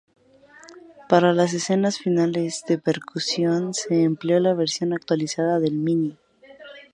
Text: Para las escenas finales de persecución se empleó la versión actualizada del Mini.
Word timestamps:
Para 1.07 1.31
las 1.31 1.53
escenas 1.53 1.99
finales 1.99 2.63
de 2.67 2.79
persecución 2.79 3.75
se 3.75 4.01
empleó 4.01 4.39
la 4.39 4.55
versión 4.55 4.93
actualizada 4.93 5.59
del 5.59 5.73
Mini. 5.73 6.17